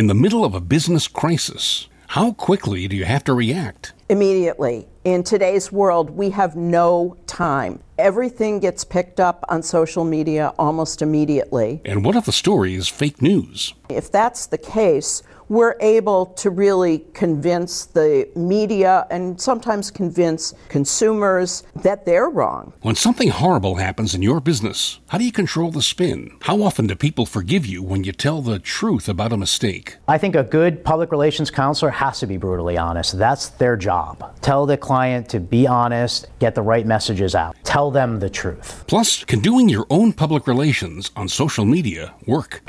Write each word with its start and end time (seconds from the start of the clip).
In 0.00 0.06
the 0.06 0.14
middle 0.14 0.46
of 0.46 0.54
a 0.54 0.62
business 0.62 1.06
crisis, 1.06 1.86
how 2.06 2.32
quickly 2.32 2.88
do 2.88 2.96
you 2.96 3.04
have 3.04 3.22
to 3.24 3.34
react? 3.34 3.92
Immediately. 4.08 4.88
In 5.04 5.22
today's 5.22 5.70
world, 5.70 6.08
we 6.08 6.30
have 6.30 6.56
no 6.56 7.18
time. 7.26 7.82
Everything 7.98 8.60
gets 8.60 8.82
picked 8.82 9.20
up 9.20 9.44
on 9.50 9.62
social 9.62 10.06
media 10.06 10.54
almost 10.58 11.02
immediately. 11.02 11.82
And 11.84 12.02
what 12.02 12.16
if 12.16 12.24
the 12.24 12.32
story 12.32 12.74
is 12.74 12.88
fake 12.88 13.20
news? 13.20 13.74
If 13.90 14.10
that's 14.10 14.46
the 14.46 14.56
case, 14.56 15.22
we're 15.50 15.74
able 15.80 16.26
to 16.26 16.48
really 16.48 17.04
convince 17.12 17.84
the 17.86 18.26
media 18.36 19.04
and 19.10 19.38
sometimes 19.38 19.90
convince 19.90 20.54
consumers 20.68 21.64
that 21.74 22.06
they're 22.06 22.30
wrong. 22.30 22.72
When 22.82 22.94
something 22.94 23.28
horrible 23.30 23.74
happens 23.74 24.14
in 24.14 24.22
your 24.22 24.40
business, 24.40 25.00
how 25.08 25.18
do 25.18 25.24
you 25.24 25.32
control 25.32 25.72
the 25.72 25.82
spin? 25.82 26.36
How 26.42 26.62
often 26.62 26.86
do 26.86 26.94
people 26.94 27.26
forgive 27.26 27.66
you 27.66 27.82
when 27.82 28.04
you 28.04 28.12
tell 28.12 28.42
the 28.42 28.60
truth 28.60 29.08
about 29.08 29.32
a 29.32 29.36
mistake? 29.36 29.96
I 30.06 30.18
think 30.18 30.36
a 30.36 30.44
good 30.44 30.84
public 30.84 31.10
relations 31.10 31.50
counselor 31.50 31.90
has 31.90 32.20
to 32.20 32.28
be 32.28 32.36
brutally 32.36 32.78
honest. 32.78 33.18
That's 33.18 33.48
their 33.48 33.76
job. 33.76 34.40
Tell 34.42 34.66
the 34.66 34.76
client 34.76 35.28
to 35.30 35.40
be 35.40 35.66
honest, 35.66 36.28
get 36.38 36.54
the 36.54 36.62
right 36.62 36.86
messages 36.86 37.34
out, 37.34 37.56
tell 37.64 37.90
them 37.90 38.20
the 38.20 38.30
truth. 38.30 38.84
Plus, 38.86 39.24
can 39.24 39.40
doing 39.40 39.68
your 39.68 39.86
own 39.90 40.12
public 40.12 40.46
relations 40.46 41.10
on 41.16 41.26
social 41.26 41.64
media 41.64 42.14
work? 42.24 42.62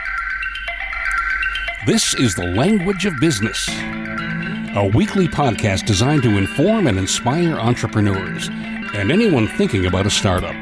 This 1.83 2.13
is 2.13 2.35
The 2.35 2.45
Language 2.45 3.07
of 3.07 3.19
Business, 3.19 3.67
a 3.67 4.91
weekly 4.93 5.27
podcast 5.27 5.87
designed 5.87 6.21
to 6.21 6.37
inform 6.37 6.85
and 6.85 6.99
inspire 6.99 7.55
entrepreneurs 7.55 8.49
and 8.49 9.11
anyone 9.11 9.47
thinking 9.47 9.87
about 9.87 10.05
a 10.05 10.11
startup. 10.11 10.53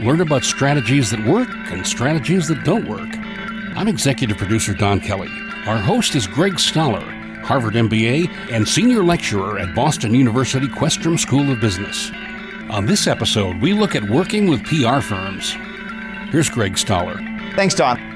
Learn 0.00 0.22
about 0.22 0.44
strategies 0.44 1.10
that 1.10 1.22
work 1.26 1.50
and 1.70 1.86
strategies 1.86 2.48
that 2.48 2.64
don't 2.64 2.88
work. 2.88 3.18
I'm 3.76 3.86
executive 3.86 4.38
producer 4.38 4.72
Don 4.72 4.98
Kelly. 4.98 5.28
Our 5.66 5.76
host 5.76 6.14
is 6.14 6.26
Greg 6.26 6.58
Stoller, 6.58 7.04
Harvard 7.44 7.74
MBA 7.74 8.50
and 8.50 8.66
senior 8.66 9.04
lecturer 9.04 9.58
at 9.58 9.74
Boston 9.74 10.14
University 10.14 10.68
Questrom 10.68 11.18
School 11.18 11.52
of 11.52 11.60
Business. 11.60 12.10
On 12.70 12.86
this 12.86 13.06
episode, 13.06 13.60
we 13.60 13.74
look 13.74 13.94
at 13.94 14.08
working 14.08 14.46
with 14.46 14.64
PR 14.64 15.00
firms. 15.00 15.54
Here's 16.30 16.48
Greg 16.48 16.78
Stoller. 16.78 17.18
Thanks, 17.54 17.74
Don. 17.74 18.15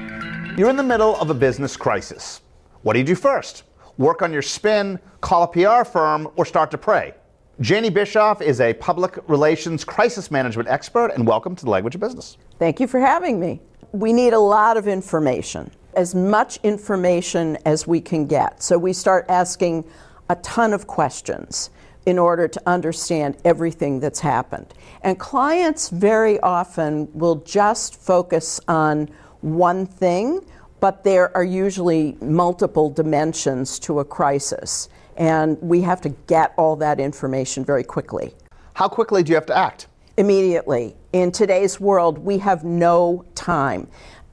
You're 0.57 0.69
in 0.69 0.75
the 0.75 0.83
middle 0.83 1.15
of 1.15 1.29
a 1.29 1.33
business 1.33 1.77
crisis. 1.77 2.41
What 2.81 2.91
do 2.91 2.99
you 2.99 3.05
do 3.05 3.15
first? 3.15 3.63
Work 3.97 4.21
on 4.21 4.33
your 4.33 4.41
spin, 4.41 4.99
call 5.21 5.43
a 5.43 5.47
PR 5.47 5.89
firm, 5.89 6.27
or 6.35 6.45
start 6.45 6.71
to 6.71 6.77
pray? 6.77 7.13
Janey 7.61 7.89
Bishoff 7.89 8.41
is 8.41 8.59
a 8.59 8.73
public 8.73 9.17
relations 9.29 9.85
crisis 9.85 10.29
management 10.29 10.67
expert, 10.67 11.11
and 11.15 11.25
welcome 11.25 11.55
to 11.55 11.63
the 11.63 11.71
Language 11.71 11.95
of 11.95 12.01
Business. 12.01 12.37
Thank 12.59 12.81
you 12.81 12.87
for 12.87 12.99
having 12.99 13.39
me. 13.39 13.61
We 13.93 14.11
need 14.11 14.33
a 14.33 14.39
lot 14.39 14.75
of 14.75 14.89
information, 14.89 15.71
as 15.93 16.13
much 16.13 16.57
information 16.63 17.57
as 17.65 17.87
we 17.87 18.01
can 18.01 18.27
get. 18.27 18.61
So 18.61 18.77
we 18.77 18.91
start 18.91 19.27
asking 19.29 19.85
a 20.29 20.35
ton 20.35 20.73
of 20.73 20.85
questions 20.85 21.69
in 22.05 22.19
order 22.19 22.49
to 22.49 22.61
understand 22.65 23.37
everything 23.45 24.01
that's 24.01 24.19
happened. 24.19 24.73
And 25.03 25.17
clients 25.17 25.87
very 25.87 26.41
often 26.41 27.07
will 27.13 27.35
just 27.35 27.95
focus 27.95 28.59
on 28.67 29.09
one 29.41 29.85
thing, 29.85 30.41
but 30.79 31.03
there 31.03 31.35
are 31.35 31.43
usually 31.43 32.17
multiple 32.21 32.89
dimensions 32.89 33.79
to 33.79 33.99
a 33.99 34.05
crisis. 34.05 34.89
And 35.17 35.61
we 35.61 35.81
have 35.81 36.01
to 36.01 36.09
get 36.09 36.53
all 36.57 36.75
that 36.77 36.99
information 36.99 37.63
very 37.63 37.83
quickly. 37.83 38.33
How 38.73 38.87
quickly 38.87 39.21
do 39.23 39.29
you 39.29 39.35
have 39.35 39.45
to 39.47 39.57
act? 39.57 39.87
Immediately. 40.17 40.95
In 41.13 41.31
today's 41.31 41.79
world, 41.79 42.17
we 42.17 42.37
have 42.39 42.63
no 42.63 43.25
time. 43.35 43.87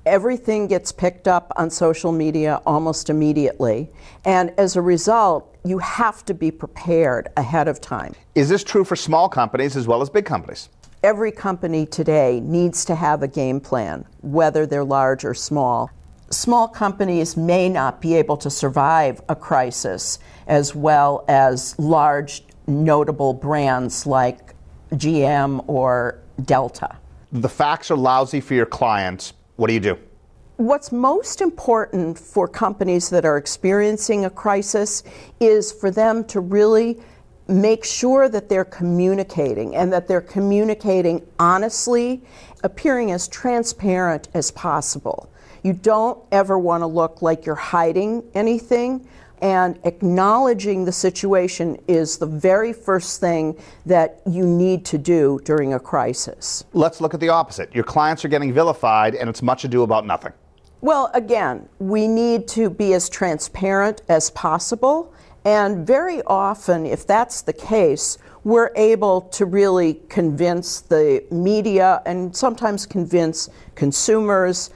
Everything 0.07 0.67
gets 0.67 0.91
picked 0.91 1.29
up 1.29 1.53
on 1.57 1.69
social 1.69 2.13
media 2.13 2.63
almost 2.65 3.11
immediately. 3.11 3.91
And 4.25 4.51
as 4.57 4.77
a 4.77 4.81
result, 4.81 5.55
you 5.65 5.79
have 5.79 6.25
to 6.25 6.35
be 6.35 6.51
prepared 6.51 7.29
ahead 7.37 7.69
of 7.69 7.81
time. 7.81 8.15
Is 8.35 8.49
this 8.49 8.65
true 8.65 8.85
for 8.85 8.97
small 8.97 9.29
companies 9.29 9.77
as 9.77 9.87
well 9.87 10.01
as 10.01 10.09
big 10.09 10.25
companies? 10.25 10.71
Every 11.05 11.31
company 11.31 11.87
today 11.87 12.41
needs 12.41 12.85
to 12.87 12.97
have 12.97 13.23
a 13.23 13.29
game 13.29 13.61
plan, 13.61 14.05
whether 14.21 14.67
they're 14.67 14.83
large 14.83 15.25
or 15.25 15.33
small. 15.33 15.91
Small 16.31 16.67
companies 16.67 17.37
may 17.37 17.69
not 17.69 18.01
be 18.01 18.15
able 18.17 18.37
to 18.39 18.51
survive 18.51 19.21
a 19.29 19.37
crisis 19.37 20.19
as 20.49 20.75
well 20.75 21.25
as 21.29 21.79
large, 21.79 22.43
notable 22.67 23.33
brands 23.33 24.07
like 24.07 24.55
GM 24.95 25.65
or 25.69 26.19
Delta. 26.45 26.97
The 27.31 27.49
facts 27.49 27.93
are 27.93 27.97
lousy 27.97 28.41
for 28.41 28.55
your 28.55 28.67
clients. 28.67 29.35
What 29.55 29.69
do 29.69 29.75
you 29.75 29.81
do? 29.81 29.99
What's 30.57 30.91
most 30.91 31.41
important 31.41 32.19
for 32.19 32.49
companies 32.49 33.09
that 33.11 33.25
are 33.25 33.37
experiencing 33.37 34.25
a 34.25 34.31
crisis 34.31 35.05
is 35.39 35.71
for 35.71 35.93
them 35.93 36.25
to 36.25 36.41
really 36.41 36.99
make 37.49 37.85
sure 37.85 38.29
that 38.29 38.49
they're 38.49 38.65
communicating 38.65 39.75
and 39.75 39.93
that 39.93 40.07
they're 40.07 40.21
communicating 40.21 41.27
honestly, 41.39 42.23
appearing 42.63 43.11
as 43.11 43.27
transparent 43.27 44.29
as 44.35 44.51
possible. 44.51 45.31
You 45.63 45.73
don't 45.73 46.23
ever 46.31 46.59
want 46.59 46.83
to 46.83 46.87
look 46.87 47.23
like 47.23 47.47
you're 47.47 47.55
hiding 47.55 48.23
anything, 48.35 49.09
and 49.41 49.79
acknowledging 49.85 50.85
the 50.85 50.93
situation 50.93 51.79
is 51.87 52.19
the 52.19 52.27
very 52.27 52.73
first 52.73 53.21
thing 53.21 53.57
that 53.87 54.21
you 54.27 54.45
need 54.45 54.85
to 54.87 54.99
do 54.99 55.41
during 55.45 55.75
a 55.75 55.81
crisis. 55.81 56.65
Let's 56.73 57.01
look 57.01 57.15
at 57.15 57.21
the 57.21 57.29
opposite. 57.29 57.73
Your 57.75 57.85
clients 57.85 58.25
are 58.25 58.29
getting 58.29 58.53
vilified, 58.53 59.15
and 59.15 59.31
it's 59.31 59.43
much 59.43 59.65
ado 59.65 59.83
about 59.83 60.07
nothing. 60.07 60.33
Well, 60.81 61.11
again, 61.15 61.69
we 61.79 62.07
need 62.07 62.47
to 62.49 62.71
be 62.71 62.95
as 62.95 63.09
transparent 63.09 64.03
as 64.09 64.31
possible 64.31 65.13
and 65.49 65.87
very 65.87 66.21
often, 66.27 66.85
if 66.85 67.07
that's 67.07 67.41
the 67.41 67.55
case, 67.55 68.19
we're 68.45 68.71
able 68.77 69.23
to 69.23 69.47
really 69.47 69.95
convince 70.11 70.83
the 70.83 71.25
media 71.31 72.03
and 72.05 72.37
sometimes 72.37 72.85
convince 72.85 73.49
consumers 73.75 74.69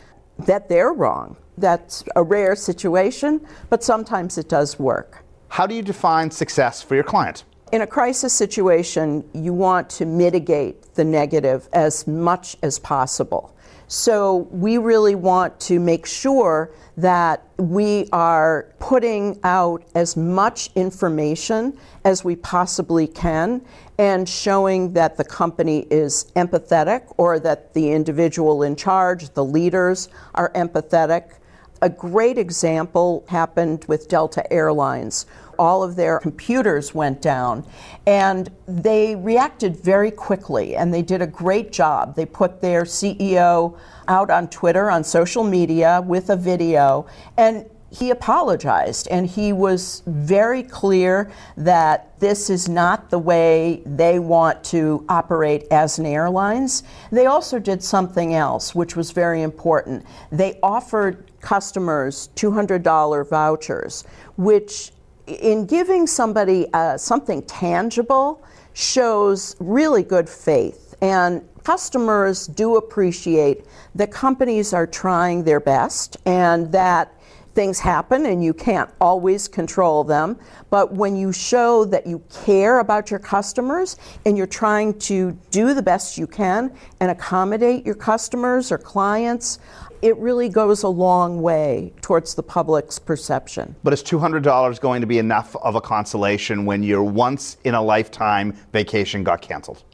that 0.47 0.71
they're 0.71 0.95
wrong. 0.95 1.37
That's 1.59 2.05
a 2.17 2.23
rare 2.23 2.57
situation, 2.57 3.47
but 3.69 3.85
sometimes 3.85 4.39
it 4.39 4.49
does 4.49 4.79
work. 4.79 5.23
How 5.49 5.67
do 5.67 5.75
you 5.75 5.83
define 5.83 6.31
success 6.31 6.81
for 6.81 6.95
your 6.95 7.05
client? 7.05 7.45
In 7.73 7.81
a 7.81 7.87
crisis 7.87 8.35
situation, 8.35 9.25
you 9.33 9.55
want 9.55 9.89
to 9.91 10.05
mitigate 10.05 10.95
the 10.95 11.05
negative 11.05 11.71
as 11.73 12.07
much 12.07 12.55
as 12.63 12.79
possible. 12.79 13.57
So 13.89 14.47
we 14.51 14.77
really 14.77 15.15
want 15.15 15.59
to 15.61 15.81
make 15.81 16.05
sure 16.05 16.71
that 16.99 17.47
we 17.57 18.11
are 18.13 18.69
putting 18.79 19.41
out 19.43 19.85
as 19.95 20.19
much 20.19 20.69
information 20.75 21.79
as 22.05 22.23
we 22.23 22.37
possibly 22.37 23.07
can 23.07 23.65
and 23.97 24.29
showing 24.29 24.93
that 24.93 25.17
the 25.17 25.25
company 25.25 25.87
is 25.91 26.31
empathetic 26.37 27.15
or 27.17 27.39
that 27.39 27.73
the 27.73 27.91
individual 27.91 28.65
in 28.65 28.77
charge, 28.77 29.31
the 29.31 29.45
leaders, 29.45 30.11
are 30.35 30.53
empathetic. 30.53 31.37
A 31.81 31.89
great 31.89 32.37
example 32.37 33.25
happened 33.29 33.87
with 33.89 34.09
Delta 34.09 34.51
Airlines, 34.53 35.27
all 35.59 35.83
of 35.83 35.97
their 35.97 36.19
computers 36.19 36.95
went 36.95 37.23
down. 37.23 37.67
And 38.07 38.51
they 38.67 39.17
reacted 39.17 39.77
very 39.77 40.11
quickly 40.11 40.77
and 40.77 40.93
they 40.93 41.03
did 41.03 41.23
a 41.23 41.27
great 41.27 41.73
job. 41.73 42.17
They 42.17 42.27
put 42.27 42.61
their 42.61 42.83
CEO 42.83 43.79
out 44.09 44.31
on 44.31 44.49
Twitter, 44.49 44.91
on 44.91 45.05
social 45.05 45.45
media 45.45 46.03
with 46.07 46.31
a 46.31 46.37
video, 46.37 47.07
and 47.37 47.67
he 47.93 48.11
apologized 48.11 49.07
and 49.09 49.27
he 49.27 49.53
was 49.53 50.03
very 50.07 50.63
clear 50.63 51.31
that 51.59 52.19
this 52.21 52.49
is 52.49 52.67
not 52.67 53.11
the 53.11 53.19
way 53.19 53.83
they 53.85 54.19
want 54.19 54.65
to 54.65 55.05
operate 55.11 55.67
as 55.71 55.99
an 55.99 56.07
airlines. 56.07 56.85
They 57.11 57.27
also 57.27 57.59
did 57.59 57.83
something 57.83 58.35
else 58.35 58.75
which 58.75 58.97
was 58.97 59.11
very 59.11 59.43
important. 59.43 60.07
They 60.31 60.59
offered 60.63 61.31
customers 61.43 62.31
$200 62.35 63.29
vouchers, 63.29 64.05
which 64.39 64.93
in 65.27 65.67
giving 65.67 66.07
somebody 66.07 66.67
uh, 66.73 66.97
something 66.97 67.43
tangible 67.43 68.43
shows 68.75 69.57
really 69.61 70.03
good 70.03 70.29
faith. 70.29 70.95
And 71.01 71.43
customers 71.65 72.47
do 72.47 72.77
appreciate 72.77 73.67
that 73.95 74.11
companies 74.11 74.73
are 74.73 74.87
trying 74.87 75.45
their 75.45 75.61
best 75.61 76.17
and 76.27 76.73
that 76.73 77.13
things 77.55 77.79
happen 77.79 78.27
and 78.27 78.43
you 78.43 78.55
can't 78.55 78.91
always 79.01 79.49
control 79.49 80.05
them. 80.05 80.39
But 80.71 80.93
when 80.93 81.17
you 81.17 81.33
show 81.33 81.85
that 81.87 82.07
you 82.07 82.23
care 82.45 82.81
about 82.81 83.11
your 83.11 83.21
customers 83.21 83.97
and 84.25 84.37
you're 84.37 84.47
trying 84.47 84.99
to 85.01 85.33
do 85.51 85.75
the 85.75 85.83
best 85.83 86.19
you 86.19 86.27
can 86.27 86.73
and 87.01 87.11
accommodate 87.11 87.85
your 87.85 87.95
customers 87.95 88.73
or 88.73 88.79
clients, 88.79 89.59
it 90.03 90.17
really 90.17 90.49
goes 90.49 90.83
a 90.83 90.89
long 90.89 91.41
way 91.43 91.93
towards 92.01 92.35
the 92.35 92.43
public's 92.43 92.99
perception. 92.99 93.75
But 93.85 93.93
is 93.93 94.03
$200 94.03 94.81
going 94.81 95.01
to 95.01 95.07
be 95.07 95.19
enough 95.19 95.55
of 95.57 95.77
a 95.77 95.81
consolation 95.81 96.65
when 96.65 96.83
your 96.83 97.05
once 97.05 97.57
in 97.65 97.75
a 97.75 97.83
lifetime 97.83 98.57
vacation 98.73 99.23
got 99.23 99.41
canceled? 99.41 99.85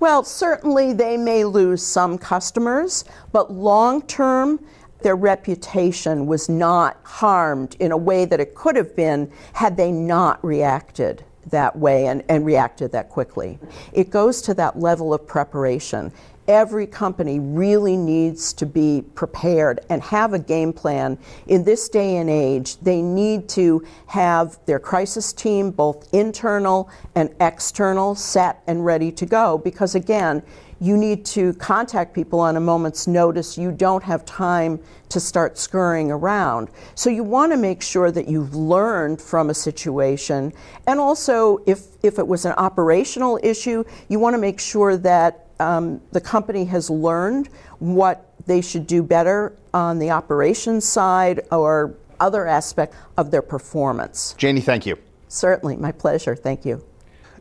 Well, 0.00 0.22
certainly 0.22 0.92
they 0.92 1.16
may 1.16 1.44
lose 1.44 1.84
some 1.84 2.18
customers, 2.18 3.04
but 3.32 3.52
long 3.52 4.02
term, 4.02 4.64
their 5.00 5.16
reputation 5.16 6.26
was 6.26 6.48
not 6.48 6.98
harmed 7.04 7.76
in 7.78 7.92
a 7.92 7.96
way 7.96 8.24
that 8.24 8.40
it 8.40 8.54
could 8.54 8.76
have 8.76 8.94
been 8.96 9.30
had 9.52 9.76
they 9.76 9.92
not 9.92 10.42
reacted 10.44 11.24
that 11.50 11.76
way 11.76 12.06
and, 12.06 12.22
and 12.28 12.44
reacted 12.44 12.92
that 12.92 13.08
quickly. 13.08 13.58
It 13.92 14.10
goes 14.10 14.42
to 14.42 14.54
that 14.54 14.78
level 14.78 15.14
of 15.14 15.26
preparation. 15.26 16.12
Every 16.46 16.86
company 16.86 17.38
really 17.38 17.96
needs 17.96 18.54
to 18.54 18.64
be 18.64 19.04
prepared 19.14 19.80
and 19.90 20.00
have 20.02 20.32
a 20.32 20.38
game 20.38 20.72
plan. 20.72 21.18
In 21.46 21.62
this 21.64 21.90
day 21.90 22.16
and 22.16 22.30
age, 22.30 22.78
they 22.78 23.02
need 23.02 23.50
to 23.50 23.84
have 24.06 24.58
their 24.64 24.78
crisis 24.78 25.32
team, 25.34 25.70
both 25.70 26.08
internal 26.14 26.88
and 27.14 27.34
external, 27.40 28.14
set 28.14 28.62
and 28.66 28.84
ready 28.84 29.12
to 29.12 29.26
go 29.26 29.58
because, 29.58 29.94
again, 29.94 30.42
you 30.80 30.96
need 30.96 31.24
to 31.26 31.52
contact 31.54 32.14
people 32.14 32.40
on 32.40 32.56
a 32.56 32.60
moment's 32.60 33.06
notice. 33.06 33.58
You 33.58 33.72
don't 33.72 34.02
have 34.04 34.24
time 34.24 34.80
to 35.08 35.20
start 35.20 35.58
scurrying 35.58 36.10
around. 36.10 36.68
So 36.94 37.10
you 37.10 37.24
want 37.24 37.52
to 37.52 37.56
make 37.56 37.82
sure 37.82 38.10
that 38.10 38.28
you've 38.28 38.54
learned 38.54 39.20
from 39.20 39.50
a 39.50 39.54
situation. 39.54 40.52
And 40.86 41.00
also, 41.00 41.58
if, 41.66 41.86
if 42.02 42.18
it 42.18 42.26
was 42.26 42.44
an 42.44 42.52
operational 42.52 43.40
issue, 43.42 43.84
you 44.08 44.18
want 44.18 44.34
to 44.34 44.38
make 44.38 44.60
sure 44.60 44.96
that 44.98 45.46
um, 45.60 46.00
the 46.12 46.20
company 46.20 46.64
has 46.66 46.88
learned 46.88 47.48
what 47.80 48.32
they 48.46 48.60
should 48.60 48.86
do 48.86 49.02
better 49.02 49.56
on 49.74 49.98
the 49.98 50.10
operations 50.10 50.84
side 50.84 51.40
or 51.50 51.94
other 52.20 52.46
aspect 52.46 52.94
of 53.16 53.30
their 53.30 53.42
performance. 53.42 54.34
Janey, 54.38 54.60
thank 54.60 54.86
you. 54.86 54.96
Certainly, 55.28 55.76
my 55.76 55.92
pleasure. 55.92 56.34
Thank 56.34 56.64
you. 56.64 56.82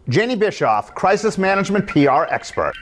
Janey 0.10 0.36
Bishoff, 0.36 0.94
crisis 0.96 1.38
management 1.38 1.88
PR 1.88 2.24
expert. 2.30 2.74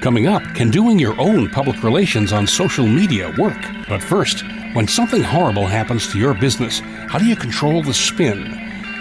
Coming 0.00 0.26
up, 0.26 0.42
can 0.54 0.70
doing 0.70 0.98
your 0.98 1.14
own 1.20 1.50
public 1.50 1.82
relations 1.82 2.32
on 2.32 2.46
social 2.46 2.86
media 2.86 3.34
work? 3.36 3.62
But 3.86 4.02
first, 4.02 4.42
when 4.72 4.88
something 4.88 5.22
horrible 5.22 5.66
happens 5.66 6.10
to 6.10 6.18
your 6.18 6.32
business, 6.32 6.78
how 6.80 7.18
do 7.18 7.26
you 7.26 7.36
control 7.36 7.82
the 7.82 7.92
spin? 7.92 8.46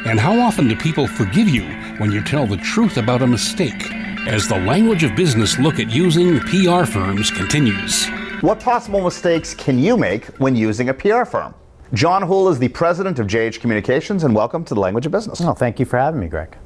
And 0.05 0.19
how 0.19 0.37
often 0.37 0.67
do 0.67 0.75
people 0.75 1.07
forgive 1.07 1.47
you 1.47 1.63
when 1.99 2.11
you 2.11 2.21
tell 2.21 2.45
the 2.45 2.57
truth 2.57 2.97
about 2.97 3.21
a 3.21 3.27
mistake? 3.27 3.93
As 4.27 4.49
the 4.49 4.59
language 4.59 5.05
of 5.05 5.15
business 5.15 5.57
look 5.57 5.79
at 5.79 5.89
using 5.89 6.37
PR 6.41 6.83
firms 6.83 7.31
continues. 7.31 8.05
What 8.41 8.59
possible 8.59 9.01
mistakes 9.01 9.53
can 9.53 9.79
you 9.79 9.95
make 9.95 10.25
when 10.39 10.53
using 10.53 10.89
a 10.89 10.93
PR 10.93 11.23
firm? 11.23 11.55
John 11.93 12.23
Houle 12.23 12.49
is 12.49 12.59
the 12.59 12.67
president 12.67 13.19
of 13.19 13.27
JH 13.27 13.61
Communications, 13.61 14.25
and 14.25 14.35
welcome 14.35 14.65
to 14.65 14.73
the 14.73 14.81
Language 14.81 15.05
of 15.05 15.13
Business. 15.13 15.39
Oh, 15.39 15.53
thank 15.53 15.79
you 15.79 15.85
for 15.85 15.97
having 15.97 16.19
me, 16.19 16.27
Greg. 16.27 16.57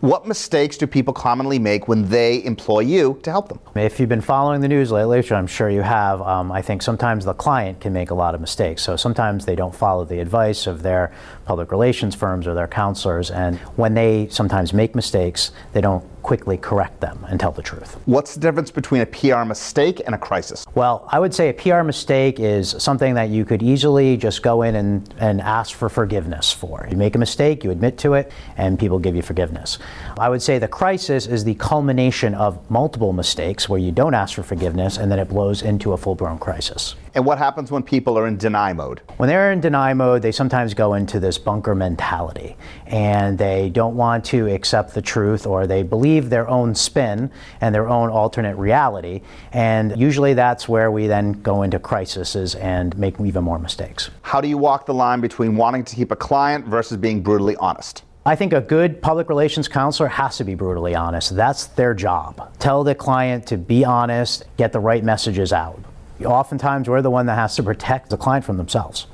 What 0.00 0.28
mistakes 0.28 0.76
do 0.76 0.86
people 0.86 1.12
commonly 1.12 1.58
make 1.58 1.88
when 1.88 2.08
they 2.08 2.44
employ 2.44 2.80
you 2.80 3.18
to 3.24 3.32
help 3.32 3.48
them? 3.48 3.58
If 3.74 3.98
you've 3.98 4.08
been 4.08 4.20
following 4.20 4.60
the 4.60 4.68
news 4.68 4.92
lately, 4.92 5.16
which 5.16 5.32
I'm 5.32 5.48
sure 5.48 5.68
you 5.68 5.82
have, 5.82 6.22
um, 6.22 6.52
I 6.52 6.62
think 6.62 6.82
sometimes 6.82 7.24
the 7.24 7.34
client 7.34 7.80
can 7.80 7.92
make 7.92 8.12
a 8.12 8.14
lot 8.14 8.36
of 8.36 8.40
mistakes. 8.40 8.80
So 8.82 8.94
sometimes 8.94 9.44
they 9.44 9.56
don't 9.56 9.74
follow 9.74 10.04
the 10.04 10.20
advice 10.20 10.68
of 10.68 10.82
their 10.82 11.12
public 11.48 11.72
relations 11.72 12.14
firms 12.14 12.46
or 12.46 12.52
their 12.52 12.68
counselors, 12.68 13.30
and 13.30 13.56
when 13.76 13.94
they 13.94 14.28
sometimes 14.28 14.74
make 14.74 14.94
mistakes, 14.94 15.50
they 15.72 15.80
don't 15.80 16.04
quickly 16.22 16.58
correct 16.58 17.00
them 17.00 17.24
and 17.30 17.40
tell 17.40 17.52
the 17.52 17.62
truth. 17.62 17.96
What's 18.04 18.34
the 18.34 18.40
difference 18.40 18.70
between 18.70 19.00
a 19.00 19.06
PR 19.06 19.44
mistake 19.44 20.02
and 20.04 20.14
a 20.14 20.18
crisis? 20.18 20.66
Well, 20.74 21.08
I 21.10 21.18
would 21.18 21.32
say 21.32 21.48
a 21.48 21.54
PR 21.54 21.82
mistake 21.82 22.38
is 22.38 22.76
something 22.78 23.14
that 23.14 23.30
you 23.30 23.46
could 23.46 23.62
easily 23.62 24.18
just 24.18 24.42
go 24.42 24.60
in 24.60 24.76
and, 24.76 25.14
and 25.18 25.40
ask 25.40 25.74
for 25.74 25.88
forgiveness 25.88 26.52
for. 26.52 26.86
You 26.90 26.98
make 26.98 27.14
a 27.14 27.18
mistake, 27.18 27.64
you 27.64 27.70
admit 27.70 27.96
to 27.98 28.12
it, 28.12 28.30
and 28.58 28.78
people 28.78 28.98
give 28.98 29.16
you 29.16 29.22
forgiveness. 29.22 29.78
I 30.18 30.28
would 30.28 30.42
say 30.42 30.58
the 30.58 30.68
crisis 30.68 31.26
is 31.26 31.44
the 31.44 31.54
culmination 31.54 32.34
of 32.34 32.70
multiple 32.70 33.14
mistakes 33.14 33.66
where 33.66 33.80
you 33.80 33.90
don't 33.90 34.12
ask 34.12 34.34
for 34.34 34.42
forgiveness 34.42 34.98
and 34.98 35.10
then 35.10 35.18
it 35.18 35.30
blows 35.30 35.62
into 35.62 35.94
a 35.94 35.96
full 35.96 36.14
blown 36.14 36.38
crisis. 36.38 36.94
And 37.14 37.24
what 37.24 37.38
happens 37.38 37.70
when 37.70 37.82
people 37.82 38.18
are 38.18 38.26
in 38.26 38.36
deny 38.36 38.72
mode? 38.74 39.00
When 39.16 39.28
they're 39.28 39.50
in 39.50 39.60
deny 39.60 39.94
mode, 39.94 40.20
they 40.20 40.30
sometimes 40.30 40.74
go 40.74 40.94
into 40.94 41.18
this 41.18 41.37
bunker 41.38 41.74
mentality 41.74 42.56
and 42.86 43.38
they 43.38 43.70
don't 43.70 43.96
want 43.96 44.24
to 44.26 44.52
accept 44.52 44.94
the 44.94 45.02
truth 45.02 45.46
or 45.46 45.66
they 45.66 45.82
believe 45.82 46.30
their 46.30 46.48
own 46.48 46.74
spin 46.74 47.30
and 47.60 47.74
their 47.74 47.88
own 47.88 48.10
alternate 48.10 48.56
reality. 48.56 49.22
And 49.52 49.98
usually 49.98 50.34
that's 50.34 50.68
where 50.68 50.90
we 50.90 51.06
then 51.06 51.32
go 51.32 51.62
into 51.62 51.78
crises 51.78 52.54
and 52.56 52.96
make 52.98 53.20
even 53.20 53.44
more 53.44 53.58
mistakes. 53.58 54.10
How 54.22 54.40
do 54.40 54.48
you 54.48 54.58
walk 54.58 54.86
the 54.86 54.94
line 54.94 55.20
between 55.20 55.56
wanting 55.56 55.84
to 55.84 55.96
keep 55.96 56.10
a 56.10 56.16
client 56.16 56.66
versus 56.66 56.96
being 56.96 57.22
brutally 57.22 57.56
honest? 57.56 58.02
I 58.26 58.36
think 58.36 58.52
a 58.52 58.60
good 58.60 59.00
public 59.00 59.30
relations 59.30 59.68
counselor 59.68 60.08
has 60.08 60.36
to 60.36 60.44
be 60.44 60.54
brutally 60.54 60.94
honest. 60.94 61.34
That's 61.34 61.66
their 61.66 61.94
job. 61.94 62.52
Tell 62.58 62.84
the 62.84 62.94
client 62.94 63.46
to 63.46 63.56
be 63.56 63.86
honest, 63.86 64.44
get 64.58 64.72
the 64.72 64.80
right 64.80 65.02
messages 65.02 65.52
out. 65.52 65.82
Oftentimes, 66.24 66.88
we're 66.88 67.00
the 67.00 67.10
one 67.10 67.26
that 67.26 67.36
has 67.36 67.56
to 67.56 67.62
protect 67.62 68.10
the 68.10 68.16
client 68.16 68.44
from 68.44 68.56
themselves. 68.56 69.06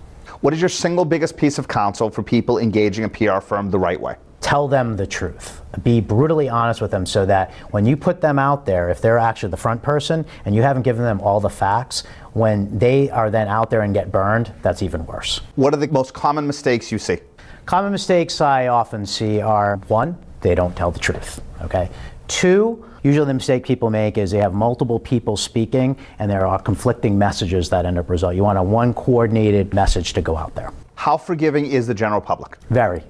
What 0.45 0.53
is 0.53 0.61
your 0.61 0.69
single 0.69 1.07
biggest 1.07 1.39
piece 1.39 1.57
of 1.57 1.69
counsel 1.69 2.11
for 2.11 2.23
people 2.23 2.59
engaging 2.59 3.07
a 3.07 3.09
PR 3.09 3.41
firm 3.41 3.71
the 3.71 3.79
right 3.79 3.99
way? 3.99 4.17
Tell 4.43 4.69
them 4.69 4.95
the 4.95 5.07
truth. 5.07 5.63
Be 5.83 6.03
brutally 6.03 6.51
honest 6.51 6.83
with 6.83 6.91
them 6.91 7.07
so 7.07 7.25
that 7.25 7.51
when 7.71 7.87
you 7.87 7.97
put 7.97 8.21
them 8.21 8.39
out 8.39 8.67
there, 8.67 8.91
if 8.91 9.01
they're 9.01 9.19
actually 9.19 9.49
the 9.49 9.57
front 9.57 9.83
person 9.83 10.27
and 10.45 10.55
you 10.55 10.61
haven't 10.61 10.83
given 10.83 11.03
them 11.03 11.19
all 11.23 11.41
the 11.41 11.49
facts, 11.49 12.03
when 12.35 12.79
they 12.79 13.09
are 13.09 13.31
then 13.31 13.49
out 13.49 13.71
there 13.71 13.81
and 13.81 13.95
get 13.95 14.13
burned, 14.13 14.53
that's 14.61 14.83
even 14.83 15.07
worse. 15.07 15.41
What 15.57 15.73
are 15.73 15.79
the 15.79 15.89
most 15.89 16.13
common 16.13 16.47
mistakes 16.47 16.93
you 16.93 16.99
see? 16.99 17.21
Common 17.65 17.91
mistakes 17.91 18.43
I 18.43 18.67
often 18.67 19.07
see 19.07 19.41
are 19.41 19.77
one, 19.89 20.15
they 20.43 20.55
don't 20.55 20.77
tell 20.77 20.91
the 20.91 20.99
truth. 20.99 21.41
Okay. 21.63 21.89
Two, 22.29 22.85
usually 23.05 23.27
the 23.27 23.35
mistake 23.35 23.65
people 23.65 23.91
make 23.91 24.19
is 24.19 24.33
they 24.33 24.39
have 24.39 24.55
multiple 24.55 24.99
people 24.99 25.37
speaking 25.37 25.97
and 26.19 26.29
there 26.29 26.47
are 26.47 26.59
conflicting 26.61 27.17
messages 27.17 27.69
that 27.69 27.87
end 27.87 27.99
up 27.99 28.11
result. 28.11 28.35
You 28.35 28.43
want 28.43 28.59
a 28.59 28.63
one 28.63 28.93
coordinated 28.93 29.73
message 29.73 30.13
to 30.15 30.23
go 30.23 30.37
out 30.37 30.55
there. 30.57 30.73
How 30.97 31.17
forgiving 31.17 31.67
is 31.67 31.87
the 31.87 31.95
general 31.95 32.21
public? 32.21 32.59
Very, 32.71 33.03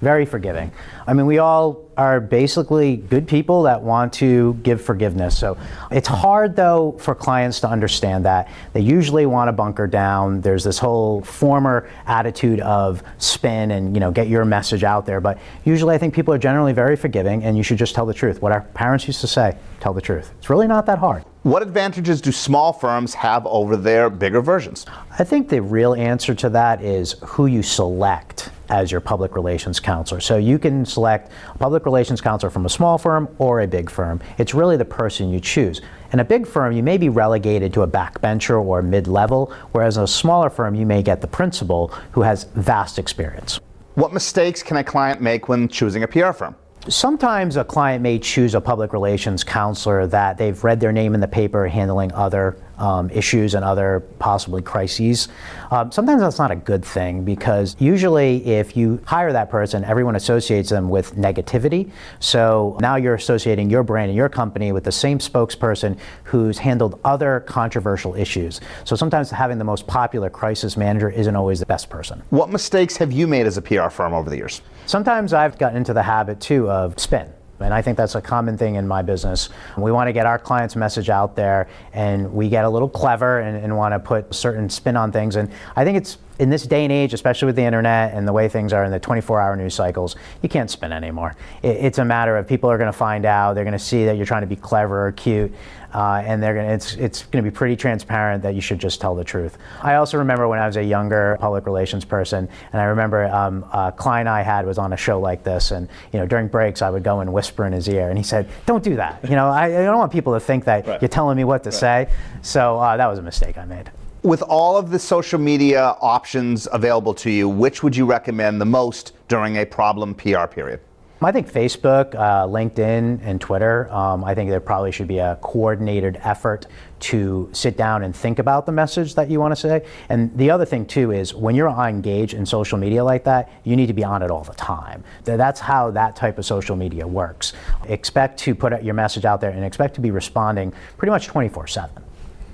very 0.00 0.24
forgiving. 0.24 0.72
I 1.06 1.12
mean, 1.12 1.26
we 1.26 1.38
all 1.38 1.90
are 1.96 2.20
basically 2.20 2.96
good 2.96 3.28
people 3.28 3.64
that 3.64 3.82
want 3.82 4.12
to 4.14 4.54
give 4.62 4.80
forgiveness. 4.80 5.38
So 5.38 5.58
it's 5.90 6.08
hard, 6.08 6.56
though, 6.56 6.96
for 6.98 7.14
clients 7.14 7.60
to 7.60 7.68
understand 7.68 8.24
that. 8.24 8.50
They 8.72 8.80
usually 8.80 9.26
want 9.26 9.48
to 9.48 9.52
bunker 9.52 9.86
down. 9.86 10.40
There's 10.40 10.64
this 10.64 10.78
whole 10.78 11.20
former 11.22 11.90
attitude 12.06 12.60
of 12.60 13.02
spin 13.18 13.72
and, 13.72 13.94
you 13.94 14.00
know, 14.00 14.10
get 14.10 14.28
your 14.28 14.44
message 14.46 14.82
out 14.82 15.04
there. 15.04 15.20
But 15.20 15.38
usually 15.64 15.94
I 15.94 15.98
think 15.98 16.14
people 16.14 16.32
are 16.32 16.38
generally 16.38 16.72
very 16.72 16.96
forgiving, 16.96 17.44
and 17.44 17.56
you 17.56 17.62
should 17.62 17.78
just 17.78 17.94
tell 17.94 18.06
the 18.06 18.14
truth. 18.14 18.40
What 18.40 18.52
our 18.52 18.62
parents 18.62 19.06
used 19.06 19.20
to 19.20 19.26
say, 19.26 19.56
tell 19.80 19.92
the 19.92 20.00
truth. 20.00 20.32
It's 20.38 20.48
really 20.48 20.66
not 20.66 20.86
that 20.86 20.98
hard. 20.98 21.24
What 21.42 21.62
advantages 21.62 22.20
do 22.20 22.32
small 22.32 22.72
firms 22.72 23.14
have 23.14 23.46
over 23.46 23.76
their 23.76 24.10
bigger 24.10 24.40
versions? 24.42 24.86
I 25.18 25.24
think 25.24 25.48
the 25.48 25.60
real 25.60 25.94
answer 25.94 26.34
to 26.34 26.50
that 26.50 26.82
is 26.82 27.16
who 27.24 27.46
you 27.46 27.62
select 27.62 28.50
as 28.70 28.90
your 28.90 29.00
public 29.00 29.34
relations 29.34 29.78
counselor. 29.80 30.20
So 30.20 30.36
you 30.36 30.58
can 30.58 30.86
select 30.86 31.30
a 31.54 31.58
public 31.58 31.84
relations 31.84 32.20
counselor 32.20 32.50
from 32.50 32.64
a 32.64 32.68
small 32.68 32.96
firm 32.96 33.28
or 33.38 33.60
a 33.60 33.66
big 33.66 33.90
firm. 33.90 34.20
It's 34.38 34.54
really 34.54 34.76
the 34.76 34.84
person 34.84 35.30
you 35.30 35.40
choose. 35.40 35.82
In 36.12 36.20
a 36.20 36.24
big 36.24 36.46
firm, 36.46 36.72
you 36.72 36.82
may 36.82 36.96
be 36.96 37.08
relegated 37.08 37.72
to 37.74 37.82
a 37.82 37.88
backbencher 37.88 38.64
or 38.64 38.82
mid 38.82 39.06
level, 39.06 39.52
whereas 39.72 39.96
in 39.96 40.04
a 40.04 40.08
smaller 40.08 40.48
firm, 40.48 40.74
you 40.74 40.86
may 40.86 41.02
get 41.02 41.20
the 41.20 41.28
principal 41.28 41.88
who 42.12 42.22
has 42.22 42.44
vast 42.54 42.98
experience. 42.98 43.60
What 43.94 44.12
mistakes 44.12 44.62
can 44.62 44.76
a 44.76 44.84
client 44.84 45.20
make 45.20 45.48
when 45.48 45.68
choosing 45.68 46.02
a 46.04 46.08
PR 46.08 46.32
firm? 46.32 46.56
Sometimes 46.88 47.56
a 47.56 47.64
client 47.64 48.02
may 48.02 48.18
choose 48.18 48.54
a 48.54 48.60
public 48.60 48.94
relations 48.94 49.44
counselor 49.44 50.06
that 50.06 50.38
they've 50.38 50.64
read 50.64 50.80
their 50.80 50.92
name 50.92 51.14
in 51.14 51.20
the 51.20 51.28
paper 51.28 51.68
handling 51.68 52.10
other 52.12 52.56
um, 52.80 53.10
issues 53.10 53.54
and 53.54 53.64
other 53.64 54.00
possibly 54.18 54.62
crises. 54.62 55.28
Um, 55.70 55.92
sometimes 55.92 56.22
that's 56.22 56.38
not 56.38 56.50
a 56.50 56.56
good 56.56 56.84
thing 56.84 57.24
because 57.24 57.76
usually 57.78 58.44
if 58.46 58.76
you 58.76 59.00
hire 59.06 59.32
that 59.32 59.50
person, 59.50 59.84
everyone 59.84 60.16
associates 60.16 60.70
them 60.70 60.88
with 60.88 61.14
negativity. 61.14 61.90
So 62.18 62.76
now 62.80 62.96
you're 62.96 63.14
associating 63.14 63.70
your 63.70 63.82
brand 63.82 64.08
and 64.08 64.16
your 64.16 64.28
company 64.28 64.72
with 64.72 64.84
the 64.84 64.92
same 64.92 65.18
spokesperson 65.18 65.98
who's 66.24 66.58
handled 66.58 66.98
other 67.04 67.40
controversial 67.40 68.14
issues. 68.14 68.60
So 68.84 68.96
sometimes 68.96 69.30
having 69.30 69.58
the 69.58 69.64
most 69.64 69.86
popular 69.86 70.30
crisis 70.30 70.76
manager 70.76 71.10
isn't 71.10 71.36
always 71.36 71.60
the 71.60 71.66
best 71.66 71.90
person. 71.90 72.22
What 72.30 72.50
mistakes 72.50 72.96
have 72.96 73.12
you 73.12 73.26
made 73.26 73.46
as 73.46 73.56
a 73.56 73.62
PR 73.62 73.88
firm 73.90 74.14
over 74.14 74.30
the 74.30 74.36
years? 74.36 74.62
Sometimes 74.86 75.32
I've 75.32 75.58
gotten 75.58 75.76
into 75.76 75.92
the 75.92 76.02
habit 76.02 76.40
too 76.40 76.68
of 76.70 76.98
spin. 76.98 77.30
And 77.60 77.74
I 77.74 77.82
think 77.82 77.96
that's 77.96 78.14
a 78.14 78.20
common 78.20 78.56
thing 78.56 78.76
in 78.76 78.88
my 78.88 79.02
business. 79.02 79.50
We 79.76 79.92
want 79.92 80.08
to 80.08 80.12
get 80.12 80.26
our 80.26 80.38
clients' 80.38 80.76
message 80.76 81.10
out 81.10 81.36
there, 81.36 81.68
and 81.92 82.32
we 82.32 82.48
get 82.48 82.64
a 82.64 82.68
little 82.68 82.88
clever 82.88 83.40
and, 83.40 83.56
and 83.56 83.76
want 83.76 83.92
to 83.92 83.98
put 83.98 84.34
certain 84.34 84.68
spin 84.70 84.96
on 84.96 85.12
things. 85.12 85.36
And 85.36 85.50
I 85.76 85.84
think 85.84 85.98
it's 85.98 86.18
in 86.40 86.48
this 86.48 86.62
day 86.62 86.84
and 86.84 86.92
age, 86.92 87.12
especially 87.12 87.46
with 87.46 87.56
the 87.56 87.62
internet 87.62 88.14
and 88.14 88.26
the 88.26 88.32
way 88.32 88.48
things 88.48 88.72
are 88.72 88.82
in 88.84 88.90
the 88.90 88.98
24 88.98 89.40
hour 89.40 89.56
news 89.56 89.74
cycles, 89.74 90.16
you 90.40 90.48
can't 90.48 90.70
spin 90.70 90.90
anymore. 90.90 91.36
It, 91.62 91.76
it's 91.76 91.98
a 91.98 92.04
matter 92.04 92.38
of 92.38 92.48
people 92.48 92.70
are 92.70 92.78
going 92.78 92.90
to 92.90 92.96
find 92.96 93.26
out, 93.26 93.54
they're 93.54 93.64
going 93.64 93.72
to 93.72 93.78
see 93.78 94.06
that 94.06 94.16
you're 94.16 94.26
trying 94.26 94.40
to 94.40 94.46
be 94.46 94.56
clever 94.56 95.06
or 95.06 95.12
cute. 95.12 95.52
Uh, 95.92 96.22
and 96.24 96.42
they're 96.42 96.54
gonna, 96.54 96.72
it's, 96.72 96.94
it's 96.94 97.22
going 97.24 97.44
to 97.44 97.50
be 97.50 97.54
pretty 97.54 97.76
transparent 97.76 98.42
that 98.42 98.54
you 98.54 98.60
should 98.60 98.78
just 98.78 99.00
tell 99.00 99.14
the 99.14 99.24
truth. 99.24 99.58
I 99.82 99.96
also 99.96 100.18
remember 100.18 100.48
when 100.48 100.58
I 100.58 100.66
was 100.66 100.76
a 100.76 100.84
younger 100.84 101.36
public 101.40 101.66
relations 101.66 102.04
person, 102.04 102.48
and 102.72 102.80
I 102.80 102.84
remember 102.84 103.24
um, 103.26 103.64
a 103.72 103.92
client 103.92 104.28
I 104.28 104.42
had 104.42 104.66
was 104.66 104.78
on 104.78 104.92
a 104.92 104.96
show 104.96 105.20
like 105.20 105.42
this, 105.42 105.70
and 105.70 105.88
you 106.12 106.18
know 106.18 106.26
during 106.26 106.48
breaks 106.48 106.82
I 106.82 106.90
would 106.90 107.02
go 107.02 107.20
and 107.20 107.32
whisper 107.32 107.66
in 107.66 107.72
his 107.72 107.88
ear, 107.88 108.08
and 108.08 108.18
he 108.18 108.24
said, 108.24 108.48
"Don't 108.66 108.84
do 108.84 108.96
that. 108.96 109.20
You 109.24 109.36
know, 109.36 109.48
I, 109.48 109.66
I 109.66 109.84
don't 109.84 109.98
want 109.98 110.12
people 110.12 110.32
to 110.34 110.40
think 110.40 110.64
that 110.64 110.86
right. 110.86 111.02
you're 111.02 111.08
telling 111.08 111.36
me 111.36 111.44
what 111.44 111.62
to 111.64 111.70
right. 111.70 111.78
say." 111.78 112.08
So 112.42 112.78
uh, 112.78 112.96
that 112.96 113.06
was 113.06 113.18
a 113.18 113.22
mistake 113.22 113.58
I 113.58 113.64
made. 113.64 113.90
With 114.22 114.42
all 114.42 114.76
of 114.76 114.90
the 114.90 114.98
social 114.98 115.38
media 115.38 115.96
options 116.00 116.68
available 116.72 117.14
to 117.14 117.30
you, 117.30 117.48
which 117.48 117.82
would 117.82 117.96
you 117.96 118.04
recommend 118.04 118.60
the 118.60 118.66
most 118.66 119.12
during 119.28 119.56
a 119.56 119.64
problem 119.64 120.14
PR 120.14 120.46
period? 120.46 120.80
I 121.22 121.32
think 121.32 121.52
Facebook, 121.52 122.14
uh, 122.14 122.46
LinkedIn, 122.46 123.20
and 123.22 123.38
Twitter, 123.38 123.92
um, 123.92 124.24
I 124.24 124.34
think 124.34 124.48
there 124.48 124.58
probably 124.58 124.90
should 124.90 125.06
be 125.06 125.18
a 125.18 125.38
coordinated 125.42 126.18
effort 126.22 126.66
to 127.00 127.50
sit 127.52 127.76
down 127.76 128.04
and 128.04 128.16
think 128.16 128.38
about 128.38 128.64
the 128.64 128.72
message 128.72 129.14
that 129.16 129.30
you 129.30 129.38
want 129.38 129.52
to 129.52 129.56
say. 129.56 129.84
And 130.08 130.34
the 130.38 130.50
other 130.50 130.64
thing, 130.64 130.86
too, 130.86 131.12
is 131.12 131.34
when 131.34 131.54
you're 131.54 131.68
engaged 131.68 132.32
in 132.32 132.46
social 132.46 132.78
media 132.78 133.04
like 133.04 133.24
that, 133.24 133.50
you 133.64 133.76
need 133.76 133.88
to 133.88 133.92
be 133.92 134.02
on 134.02 134.22
it 134.22 134.30
all 134.30 134.44
the 134.44 134.54
time. 134.54 135.04
That's 135.24 135.60
how 135.60 135.90
that 135.90 136.16
type 136.16 136.38
of 136.38 136.46
social 136.46 136.74
media 136.74 137.06
works. 137.06 137.52
Expect 137.86 138.38
to 138.40 138.54
put 138.54 138.82
your 138.82 138.94
message 138.94 139.26
out 139.26 139.42
there 139.42 139.50
and 139.50 139.62
expect 139.62 139.94
to 139.96 140.00
be 140.00 140.10
responding 140.10 140.72
pretty 140.96 141.10
much 141.10 141.26
24 141.26 141.66
7. 141.66 142.02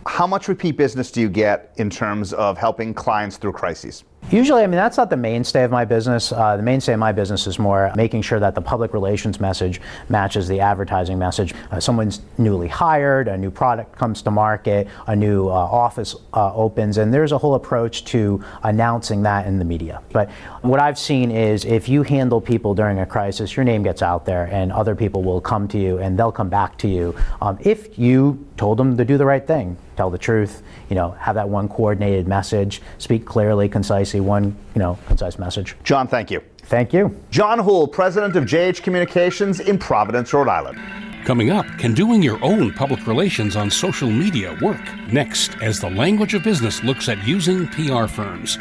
How 0.07 0.27
much 0.27 0.49
repeat 0.49 0.77
business 0.77 1.13
do 1.13 1.21
you 1.21 1.29
get 1.29 1.73
in 1.77 1.89
terms 1.89 2.33
of 2.33 2.59
helping 2.59 2.95
clients 2.95 3.37
through 3.37 3.53
crises? 3.53 4.05
Usually, 4.31 4.65
I 4.65 4.67
mean, 4.67 4.77
that's 4.77 4.97
not 4.97 5.09
the 5.09 5.17
mainstay 5.17 5.63
of 5.63 5.71
my 5.71 5.85
business. 5.85 6.33
Uh, 6.33 6.57
the 6.57 6.63
mainstay 6.63 6.95
of 6.95 6.99
my 6.99 7.13
business 7.13 7.47
is 7.47 7.61
more 7.61 7.93
making 7.95 8.23
sure 8.23 8.41
that 8.41 8.57
the 8.57 8.61
public 8.61 8.93
relations 8.93 9.39
message 9.39 9.81
matches 10.09 10.49
the 10.49 10.59
advertising 10.59 11.17
message. 11.17 11.55
Uh, 11.71 11.79
someone's 11.79 12.23
newly 12.37 12.67
hired, 12.67 13.29
a 13.29 13.37
new 13.37 13.53
product 13.53 13.97
comes 13.97 14.23
to 14.23 14.33
market, 14.33 14.89
a 15.07 15.15
new 15.15 15.47
uh, 15.47 15.53
office 15.53 16.17
uh, 16.35 16.53
opens, 16.53 16.99
and 16.99 17.15
there's 17.15 17.31
a 17.31 17.39
whole 17.39 17.55
approach 17.55 18.05
to 18.07 18.43
announcing 18.65 19.23
that 19.23 19.47
in 19.47 19.61
the 19.61 19.65
media. 19.65 20.03
But 20.11 20.29
what 20.63 20.81
I've 20.81 20.99
seen 20.99 21.31
is 21.31 21.65
if 21.65 21.89
you 21.89 22.03
handle 22.03 22.41
people 22.41 22.75
during 22.75 22.99
a 22.99 23.07
crisis, 23.07 23.57
your 23.57 23.63
name 23.63 23.85
gets 23.85 24.03
out 24.03 24.27
there, 24.27 24.47
and 24.47 24.73
other 24.73 24.97
people 24.97 25.23
will 25.23 25.41
come 25.41 25.69
to 25.69 25.79
you 25.79 25.99
and 25.99 26.19
they'll 26.19 26.33
come 26.33 26.49
back 26.49 26.77
to 26.79 26.89
you 26.89 27.15
um, 27.41 27.59
if 27.61 27.97
you 27.97 28.45
told 28.57 28.77
them 28.77 28.97
to 28.97 29.05
do 29.05 29.19
the 29.19 29.25
right 29.25 29.47
thing 29.47 29.77
tell 29.97 30.11
the 30.11 30.19
truth, 30.19 30.63
you 30.89 30.95
know, 30.95 31.13
have 31.13 31.35
that 31.35 31.49
one 31.49 31.69
coordinated 31.69 32.29
message, 32.29 32.83
speak 32.99 33.25
clearly, 33.25 33.69
concisely, 33.69 34.16
one, 34.21 34.57
you 34.75 34.79
know, 34.79 34.99
concise 35.07 35.39
message. 35.39 35.77
John, 35.85 36.09
thank 36.09 36.31
you. 36.31 36.43
Thank 36.63 36.93
you. 36.93 37.19
John 37.31 37.59
Houle, 37.59 37.87
president 37.87 38.37
of 38.37 38.45
JH 38.45 38.83
Communications 38.83 39.61
in 39.61 39.79
Providence, 39.79 40.33
Rhode 40.33 40.49
Island. 40.49 40.79
Coming 41.25 41.51
up, 41.51 41.67
can 41.79 41.95
doing 41.95 42.23
your 42.23 42.43
own 42.45 42.73
public 42.73 43.07
relations 43.07 43.57
on 43.57 43.71
social 43.71 44.11
media 44.11 44.57
work? 44.63 44.81
Next, 45.13 45.57
as 45.61 45.81
the 45.81 45.91
language 45.91 46.35
of 46.35 46.45
business 46.45 46.85
looks 46.85 47.09
at 47.09 47.27
using 47.27 47.67
PR 47.69 48.07
firms. 48.07 48.59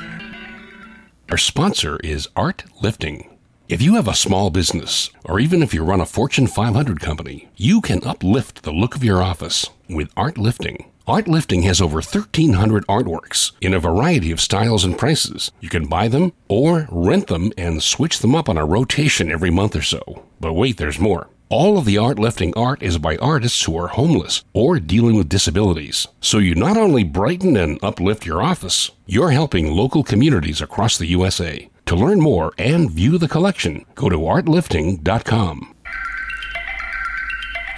Our 1.30 1.38
sponsor 1.38 2.00
is 2.04 2.28
Art 2.36 2.64
Lifting. 2.82 3.38
If 3.68 3.82
you 3.82 3.96
have 3.96 4.08
a 4.08 4.14
small 4.14 4.52
business, 4.52 5.10
or 5.24 5.40
even 5.40 5.64
if 5.64 5.74
you 5.74 5.84
run 5.84 6.02
a 6.02 6.06
Fortune 6.06 6.46
500 6.46 7.00
company, 7.00 7.50
you 7.56 7.82
can 7.82 8.04
uplift 8.04 8.62
the 8.62 8.72
look 8.72 8.96
of 8.96 9.04
your 9.04 9.24
office 9.24 9.68
with 9.90 10.12
Art 10.16 10.38
Lifting. 10.38 10.86
Art 11.08 11.28
Lifting 11.28 11.62
has 11.62 11.82
over 11.82 11.98
1,300 11.98 12.88
artworks 12.88 13.52
in 13.62 13.76
a 13.76 13.80
variety 13.80 14.32
of 14.32 14.42
styles 14.42 14.84
and 14.84 14.98
prices. 14.98 15.52
You 15.62 15.70
can 15.70 15.86
buy 15.86 16.08
them 16.08 16.34
or 16.48 16.88
rent 16.90 17.28
them 17.28 17.54
and 17.60 17.84
switch 17.84 18.20
them 18.20 18.34
up 18.34 18.50
on 18.50 18.58
a 18.58 18.66
rotation 18.66 19.30
every 19.30 19.52
month 19.52 19.76
or 19.76 19.84
so. 19.84 20.24
But 20.40 20.54
wait, 20.54 20.78
there's 20.78 21.00
more. 21.00 21.30
All 21.48 21.78
of 21.78 21.86
the 21.86 22.00
art 22.00 22.18
lifting 22.18 22.58
art 22.58 22.82
is 22.82 22.98
by 22.98 23.18
artists 23.18 23.62
who 23.62 23.78
are 23.78 23.90
homeless 23.90 24.44
or 24.52 24.80
dealing 24.80 25.16
with 25.16 25.30
disabilities. 25.30 26.08
So 26.22 26.40
you 26.40 26.56
not 26.56 26.76
only 26.76 27.04
brighten 27.04 27.56
and 27.56 27.78
uplift 27.84 28.26
your 28.26 28.42
office, 28.42 28.90
you're 29.06 29.30
helping 29.30 29.72
local 29.72 30.04
communities 30.04 30.60
across 30.60 30.98
the 30.98 31.06
USA. 31.08 31.70
To 31.86 31.96
learn 31.96 32.20
more 32.20 32.52
and 32.58 32.90
view 32.90 33.20
the 33.20 33.28
collection, 33.28 33.86
go 33.94 34.10
to 34.10 34.18
artlifting.com. 34.18 35.75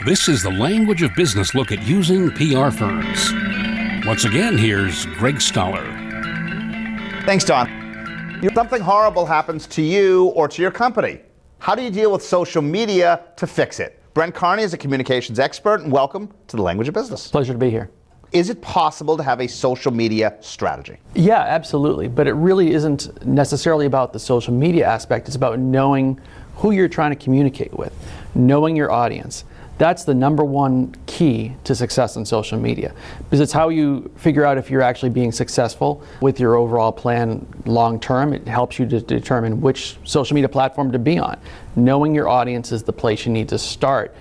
This 0.06 0.30
is 0.30 0.44
the 0.44 0.52
language 0.52 1.02
of 1.02 1.16
business 1.16 1.56
look 1.56 1.72
at 1.72 1.82
using 1.82 2.30
PR 2.30 2.70
firms. 2.70 3.34
Once 4.06 4.26
again, 4.26 4.56
here's 4.56 5.08
Greg 5.18 5.42
Stoller. 5.42 5.84
Thanks, 7.26 7.44
Don. 7.44 7.68
If 8.44 8.54
Something 8.54 8.80
horrible 8.80 9.26
happens 9.26 9.66
to 9.68 9.82
you 9.82 10.26
or 10.36 10.48
to 10.50 10.62
your 10.62 10.70
company. 10.70 11.22
How 11.58 11.74
do 11.74 11.82
you 11.82 11.90
deal 11.90 12.12
with 12.12 12.22
social 12.22 12.62
media 12.62 13.24
to 13.38 13.48
fix 13.48 13.80
it? 13.80 14.00
Brett 14.14 14.36
Carney 14.36 14.62
is 14.62 14.72
a 14.72 14.78
communications 14.78 15.40
expert, 15.40 15.82
and 15.82 15.92
welcome 15.92 16.32
to 16.48 16.58
the 16.58 16.62
language 16.62 16.88
of 16.88 16.94
business. 16.94 17.30
Pleasure 17.30 17.54
to 17.54 17.60
be 17.60 17.72
here. 17.72 17.90
Is 18.32 18.52
it 18.52 18.62
possible 18.62 19.18
to 19.18 19.24
have 19.24 19.42
a 19.42 19.48
social 19.48 19.92
media 19.92 20.38
strategy? 20.42 20.98
Yeah, 21.16 21.40
absolutely. 21.40 22.08
But 22.08 22.28
it 22.28 22.34
really 22.34 22.72
isn't 22.72 23.26
necessarily 23.26 23.88
about 23.88 24.14
the 24.14 24.20
social 24.20 24.54
media 24.54 24.86
aspect. 24.86 25.28
It's 25.28 25.36
about 25.36 25.58
knowing 25.58 26.22
who 26.56 26.70
you're 26.70 26.88
trying 26.88 27.12
to 27.12 27.16
communicate 27.16 27.74
with, 27.74 27.94
knowing 28.36 28.76
your 28.76 28.92
audience. 28.92 29.44
That's 29.78 30.04
the 30.06 30.14
number 30.14 30.44
one 30.44 30.96
key 31.06 31.54
to 31.64 31.76
success 31.76 32.16
in 32.16 32.26
social 32.26 32.60
media 32.60 32.94
because 33.20 33.40
it's 33.40 33.52
how 33.52 33.70
you 33.70 34.12
figure 34.16 34.44
out 34.44 34.58
if 34.58 34.72
you're 34.72 34.82
actually 34.82 35.10
being 35.10 35.32
successful 35.32 36.02
with 36.20 36.40
your 36.40 36.56
overall 36.56 36.92
plan 36.92 37.46
long 37.66 38.00
term. 38.00 38.34
It 38.34 38.48
helps 38.48 38.80
you 38.80 38.88
to 38.88 39.00
determine 39.00 39.62
which 39.62 39.98
social 40.04 40.34
media 40.34 40.50
platform 40.50 40.92
to 40.92 41.00
be 41.00 41.20
on. 41.20 41.40
Knowing 41.76 42.16
your 42.16 42.28
audience 42.28 42.72
is 42.72 42.84
the 42.84 42.94
place 42.94 43.26
you 43.26 43.32
need 43.32 43.50
to 43.50 43.60
start 43.60 44.16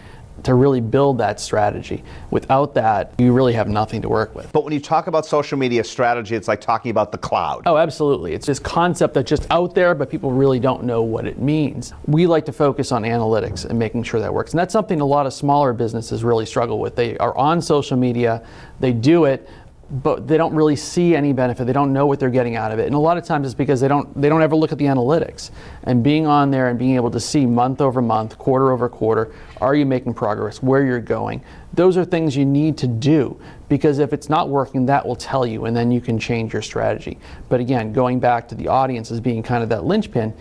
to 0.47 0.55
really 0.55 0.81
build 0.81 1.19
that 1.19 1.41
strategy. 1.41 2.05
Without 2.31 2.73
that, 2.75 3.13
you 3.19 3.33
really 3.33 3.53
have 3.53 3.69
nothing 3.69 4.01
to 4.03 4.09
work 4.09 4.33
with. 4.35 4.53
But 4.53 4.63
when 4.63 4.73
you 4.73 4.79
talk 4.81 5.09
about 5.09 5.27
social 5.27 5.59
media 5.59 5.83
strategy, 5.83 6.37
it's 6.37 6.47
like 6.47 6.61
talking 6.61 6.93
about 6.93 7.11
the 7.11 7.19
cloud. 7.19 7.65
Oh, 7.67 7.77
absolutely. 7.77 8.33
It's 8.33 8.47
this 8.47 8.61
concept 8.61 9.15
that's 9.15 9.29
just 9.29 9.47
out 9.51 9.75
there, 9.75 9.93
but 9.95 10.09
people 10.09 10.31
really 10.31 10.61
don't 10.61 10.85
know 10.85 11.03
what 11.03 11.27
it 11.27 11.41
means. 11.41 11.93
We 12.07 12.29
like 12.29 12.45
to 12.47 12.53
focus 12.53 12.93
on 12.93 13.03
analytics 13.03 13.65
and 13.65 13.77
making 13.77 14.05
sure 14.05 14.21
that 14.21 14.33
works. 14.33 14.53
And 14.53 14.59
that's 14.61 14.73
something 14.73 15.01
a 15.01 15.05
lot 15.05 15.27
of 15.27 15.33
smaller 15.33 15.73
businesses 15.73 16.23
really 16.23 16.47
struggle 16.47 16.79
with. 16.79 16.95
They 16.95 17.19
are 17.19 17.37
on 17.37 17.61
social 17.61 17.97
media, 17.97 18.47
they 18.79 18.93
do 18.93 19.25
it, 19.25 19.49
but 19.89 20.27
they 20.27 20.37
don't 20.37 20.55
really 20.55 20.75
see 20.75 21.15
any 21.15 21.33
benefit. 21.33 21.65
They 21.67 21.73
don't 21.73 21.93
know 21.93 22.07
what 22.07 22.19
they're 22.19 22.29
getting 22.29 22.57
out 22.57 22.73
of 22.73 22.81
it. 22.81 22.87
And 22.87 22.95
a 22.95 22.99
lot 22.99 23.19
of 23.19 23.25
times 23.25 23.47
it's 23.47 23.55
because 23.55 23.81
they 23.81 23.87
don't 23.87 24.21
they 24.21 24.29
don't 24.29 24.43
ever 24.43 24.57
look 24.57 24.73
at 24.73 24.79
the 24.79 24.87
analytics. 24.87 25.51
And 25.85 26.03
being 26.03 26.27
on 26.27 26.51
there 26.51 26.69
and 26.69 26.79
being 26.79 26.97
able 26.97 27.11
to 27.13 27.21
see 27.21 27.47
month 27.47 27.81
over 27.81 28.03
month, 28.03 28.37
quarter 28.37 28.73
over 28.73 28.89
quarter, 28.89 29.33
are 29.61 29.77
you 29.77 29.87
making 29.87 30.15
progress? 30.15 30.61
Where 30.61 30.85
you're 30.85 30.99
going? 30.99 31.43
Those 31.73 31.97
are 31.97 32.05
things 32.05 32.37
you 32.37 32.45
need 32.45 32.77
to 32.79 32.89
do 32.89 33.41
because 33.69 34.01
if 34.01 34.13
it's 34.13 34.29
not 34.29 34.49
working, 34.49 34.87
that 34.87 35.07
will 35.07 35.17
tell 35.17 35.47
you 35.47 35.67
and 35.67 35.77
then 35.77 35.93
you 35.93 36.01
can 36.01 36.19
change 36.19 36.53
your 36.53 36.63
strategy. 36.63 37.19
But 37.49 37.61
again, 37.61 37.93
going 37.93 38.19
back 38.19 38.49
to 38.49 38.57
the 38.57 38.67
audience 38.67 39.13
as 39.13 39.21
being 39.21 39.43
kind 39.43 39.63
of 39.63 39.69
that 39.69 39.85
linchpin, 39.85 40.35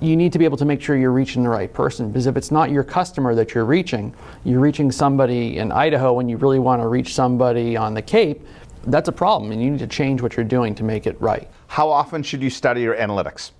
you 0.00 0.16
need 0.16 0.32
to 0.32 0.38
be 0.38 0.44
able 0.44 0.56
to 0.56 0.64
make 0.64 0.80
sure 0.80 0.96
you're 0.96 1.12
reaching 1.12 1.42
the 1.42 1.48
right 1.48 1.72
person 1.72 2.08
because 2.08 2.26
if 2.26 2.36
it's 2.36 2.50
not 2.50 2.70
your 2.70 2.82
customer 2.82 3.34
that 3.34 3.54
you're 3.54 3.66
reaching, 3.66 4.14
you're 4.44 4.60
reaching 4.60 4.90
somebody 4.90 5.58
in 5.58 5.70
Idaho 5.72 6.18
and 6.20 6.30
you 6.30 6.38
really 6.38 6.58
want 6.58 6.82
to 6.82 6.88
reach 6.88 7.14
somebody 7.14 7.76
on 7.76 7.92
the 7.92 8.00
Cape, 8.00 8.40
that's 8.84 9.08
a 9.08 9.12
problem, 9.12 9.52
and 9.52 9.62
you 9.62 9.70
need 9.70 9.80
to 9.80 9.86
change 9.86 10.22
what 10.22 10.36
you're 10.36 10.44
doing 10.44 10.74
to 10.76 10.84
make 10.84 11.06
it 11.06 11.20
right. 11.20 11.48
How 11.66 11.88
often 11.88 12.22
should 12.22 12.42
you 12.42 12.50
study 12.50 12.82
your 12.82 12.96
analytics? 12.96 13.52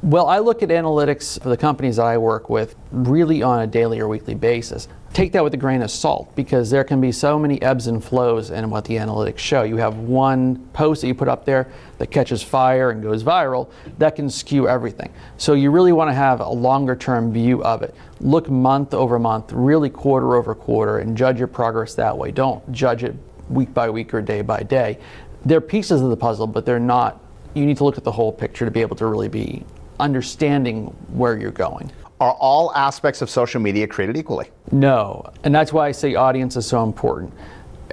Well, 0.00 0.28
I 0.28 0.38
look 0.38 0.62
at 0.62 0.68
analytics 0.68 1.42
for 1.42 1.48
the 1.48 1.56
companies 1.56 1.96
that 1.96 2.06
I 2.06 2.18
work 2.18 2.48
with 2.48 2.76
really 2.92 3.42
on 3.42 3.62
a 3.62 3.66
daily 3.66 3.98
or 3.98 4.06
weekly 4.06 4.36
basis. 4.36 4.86
Take 5.12 5.32
that 5.32 5.42
with 5.42 5.54
a 5.54 5.56
grain 5.56 5.82
of 5.82 5.90
salt 5.90 6.36
because 6.36 6.70
there 6.70 6.84
can 6.84 7.00
be 7.00 7.10
so 7.10 7.36
many 7.36 7.60
ebbs 7.62 7.88
and 7.88 8.04
flows 8.04 8.50
in 8.50 8.70
what 8.70 8.84
the 8.84 8.94
analytics 8.94 9.38
show. 9.38 9.64
You 9.64 9.76
have 9.78 9.96
one 9.96 10.68
post 10.72 11.00
that 11.00 11.08
you 11.08 11.16
put 11.16 11.26
up 11.26 11.44
there 11.44 11.72
that 11.98 12.12
catches 12.12 12.44
fire 12.44 12.90
and 12.90 13.02
goes 13.02 13.24
viral, 13.24 13.70
that 13.98 14.14
can 14.14 14.30
skew 14.30 14.68
everything. 14.68 15.12
So 15.36 15.54
you 15.54 15.72
really 15.72 15.90
want 15.90 16.10
to 16.10 16.14
have 16.14 16.38
a 16.38 16.48
longer 16.48 16.94
term 16.94 17.32
view 17.32 17.64
of 17.64 17.82
it. 17.82 17.92
Look 18.20 18.48
month 18.48 18.94
over 18.94 19.18
month, 19.18 19.50
really 19.52 19.90
quarter 19.90 20.36
over 20.36 20.54
quarter, 20.54 20.98
and 20.98 21.16
judge 21.16 21.38
your 21.40 21.48
progress 21.48 21.94
that 21.94 22.16
way. 22.16 22.30
Don't 22.30 22.70
judge 22.70 23.02
it 23.02 23.16
week 23.48 23.72
by 23.74 23.90
week 23.90 24.12
or 24.14 24.22
day 24.22 24.42
by 24.42 24.62
day. 24.62 24.98
They're 25.44 25.60
pieces 25.60 26.00
of 26.00 26.10
the 26.10 26.16
puzzle, 26.16 26.46
but 26.46 26.66
they're 26.66 26.80
not. 26.80 27.20
You 27.54 27.64
need 27.64 27.76
to 27.78 27.84
look 27.84 27.98
at 27.98 28.04
the 28.04 28.12
whole 28.12 28.32
picture 28.32 28.64
to 28.64 28.70
be 28.70 28.80
able 28.80 28.96
to 28.96 29.06
really 29.06 29.28
be 29.28 29.64
understanding 30.00 30.86
where 31.12 31.36
you're 31.36 31.50
going. 31.50 31.90
Are 32.20 32.32
all 32.32 32.74
aspects 32.74 33.22
of 33.22 33.30
social 33.30 33.60
media 33.60 33.86
created 33.86 34.16
equally? 34.16 34.50
No, 34.72 35.30
and 35.44 35.54
that's 35.54 35.72
why 35.72 35.86
I 35.86 35.92
say 35.92 36.14
audience 36.14 36.56
is 36.56 36.66
so 36.66 36.82
important. 36.82 37.32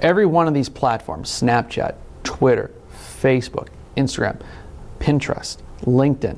Every 0.00 0.26
one 0.26 0.48
of 0.48 0.54
these 0.54 0.68
platforms 0.68 1.30
Snapchat, 1.30 1.94
Twitter, 2.24 2.70
Facebook, 2.92 3.68
Instagram, 3.96 4.40
Pinterest, 4.98 5.58
LinkedIn 5.82 6.36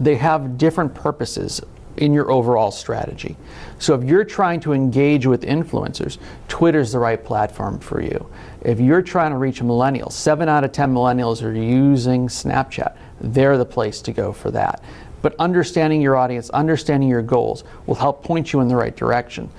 they 0.00 0.16
have 0.16 0.56
different 0.58 0.94
purposes 0.94 1.60
in 1.96 2.12
your 2.14 2.30
overall 2.30 2.70
strategy. 2.70 3.36
So 3.78 3.94
if 3.94 4.04
you're 4.04 4.24
trying 4.24 4.60
to 4.60 4.72
engage 4.72 5.26
with 5.26 5.42
influencers, 5.42 6.18
Twitter's 6.48 6.92
the 6.92 6.98
right 6.98 7.22
platform 7.22 7.78
for 7.78 8.00
you. 8.00 8.30
If 8.62 8.78
you're 8.78 9.00
trying 9.00 9.30
to 9.30 9.38
reach 9.38 9.62
millennials, 9.62 10.12
7 10.12 10.48
out 10.48 10.64
of 10.64 10.72
10 10.72 10.92
millennials 10.92 11.42
are 11.42 11.52
using 11.52 12.28
Snapchat. 12.28 12.96
they're 13.22 13.58
the 13.58 13.64
place 13.64 14.00
to 14.02 14.12
go 14.12 14.32
for 14.32 14.50
that. 14.50 14.82
But 15.22 15.34
understanding 15.38 16.00
your 16.00 16.16
audience, 16.16 16.48
understanding 16.50 17.08
your 17.08 17.22
goals 17.22 17.64
will 17.86 17.94
help 17.94 18.24
point 18.24 18.52
you 18.52 18.60
in 18.60 18.68
the 18.68 18.76
right 18.76 18.96
direction. 18.96 19.50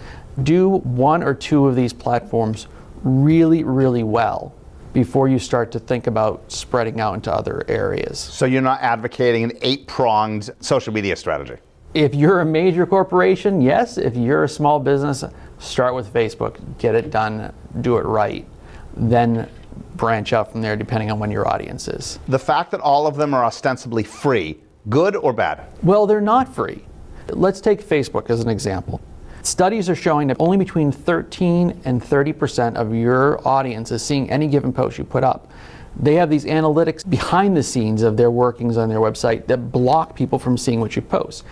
Do 0.43 0.69
one 0.69 1.23
or 1.23 1.33
two 1.33 1.67
of 1.67 1.75
these 1.75 1.93
platforms 1.93 2.67
really, 3.03 3.63
really 3.63 4.03
well 4.03 4.53
before 4.93 5.27
you 5.27 5.39
start 5.39 5.71
to 5.71 5.79
think 5.79 6.07
about 6.07 6.51
spreading 6.51 6.99
out 6.99 7.13
into 7.13 7.31
other 7.31 7.63
areas. 7.67 8.19
So 8.19 8.45
you're 8.45 8.61
not 8.61 8.81
advocating 8.81 9.43
an 9.43 9.51
eight 9.61 9.87
pronged 9.87 10.49
social 10.59 10.93
media 10.93 11.15
strategy? 11.15 11.57
If 11.93 12.15
you're 12.15 12.39
a 12.41 12.45
major 12.45 12.85
corporation, 12.85 13.61
yes. 13.61 13.97
If 13.97 14.15
you're 14.15 14.43
a 14.43 14.49
small 14.49 14.79
business, 14.79 15.23
start 15.59 15.93
with 15.93 16.11
Facebook, 16.11 16.57
get 16.79 16.95
it 16.95 17.11
done, 17.11 17.53
do 17.81 17.97
it 17.97 18.05
right. 18.05 18.45
Then 18.95 19.49
branch 19.95 20.33
out 20.33 20.51
from 20.51 20.61
there 20.61 20.75
depending 20.75 21.11
on 21.11 21.19
when 21.19 21.31
your 21.31 21.47
audience 21.47 21.87
is. 21.87 22.19
The 22.27 22.39
fact 22.39 22.71
that 22.71 22.81
all 22.81 23.07
of 23.07 23.15
them 23.15 23.33
are 23.33 23.45
ostensibly 23.45 24.03
free, 24.03 24.57
good 24.89 25.15
or 25.15 25.33
bad? 25.33 25.65
Well, 25.83 26.07
they're 26.07 26.21
not 26.21 26.53
free. 26.53 26.83
Let's 27.29 27.61
take 27.61 27.83
Facebook 27.83 28.29
as 28.29 28.41
an 28.41 28.49
example. 28.49 28.99
Studies 29.43 29.89
are 29.89 29.95
showing 29.95 30.27
that 30.27 30.37
only 30.39 30.57
between 30.57 30.91
13 30.91 31.81
and 31.85 32.03
30 32.03 32.33
percent 32.33 32.77
of 32.77 32.93
your 32.93 33.45
audience 33.47 33.91
is 33.91 34.03
seeing 34.03 34.29
any 34.29 34.47
given 34.47 34.71
post 34.71 34.97
you 34.97 35.03
put 35.03 35.23
up. 35.23 35.51
They 35.99 36.15
have 36.15 36.29
these 36.29 36.45
analytics 36.45 37.07
behind 37.07 37.57
the 37.57 37.63
scenes 37.63 38.01
of 38.01 38.17
their 38.17 38.31
workings 38.31 38.77
on 38.77 38.87
their 38.87 38.99
website 38.99 39.47
that 39.47 39.71
block 39.71 40.15
people 40.15 40.39
from 40.39 40.57
seeing 40.57 40.79
what 40.79 40.95
you 40.95 41.01
post. 41.01 41.43